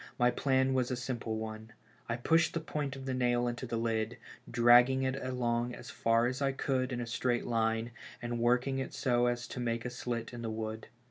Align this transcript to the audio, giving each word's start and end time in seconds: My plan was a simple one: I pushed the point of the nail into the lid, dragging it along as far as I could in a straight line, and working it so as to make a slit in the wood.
My 0.17 0.31
plan 0.31 0.73
was 0.73 0.89
a 0.89 0.95
simple 0.95 1.37
one: 1.37 1.73
I 2.09 2.15
pushed 2.15 2.55
the 2.55 2.59
point 2.59 2.95
of 2.95 3.05
the 3.05 3.13
nail 3.13 3.47
into 3.47 3.67
the 3.67 3.77
lid, 3.77 4.17
dragging 4.49 5.03
it 5.03 5.15
along 5.15 5.75
as 5.75 5.91
far 5.91 6.25
as 6.25 6.41
I 6.41 6.53
could 6.53 6.91
in 6.91 6.99
a 6.99 7.05
straight 7.05 7.45
line, 7.45 7.91
and 8.19 8.39
working 8.39 8.79
it 8.79 8.95
so 8.95 9.27
as 9.27 9.47
to 9.49 9.59
make 9.59 9.85
a 9.85 9.91
slit 9.91 10.33
in 10.33 10.41
the 10.41 10.49
wood. 10.49 10.87